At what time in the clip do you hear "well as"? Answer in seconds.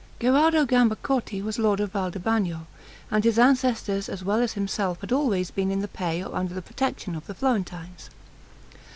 4.23-4.53